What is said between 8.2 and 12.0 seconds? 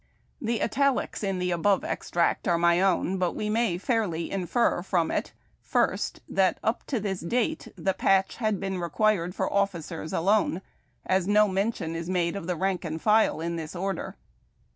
had been required for officers alone, as no mention